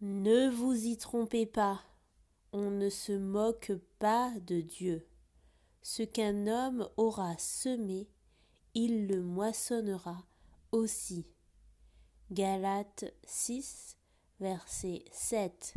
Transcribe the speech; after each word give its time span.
Ne 0.00 0.48
vous 0.48 0.86
y 0.86 0.96
trompez 0.96 1.44
pas, 1.44 1.82
on 2.52 2.70
ne 2.70 2.88
se 2.88 3.10
moque 3.10 3.72
pas 3.98 4.32
de 4.46 4.60
Dieu. 4.60 5.08
Ce 5.82 6.04
qu'un 6.04 6.46
homme 6.46 6.88
aura 6.96 7.36
semé, 7.36 8.08
il 8.74 9.08
le 9.08 9.22
moissonnera 9.22 10.24
aussi. 10.70 11.26
Galates 12.30 13.12
6, 13.24 13.96
verset 14.38 15.04
7. 15.10 15.74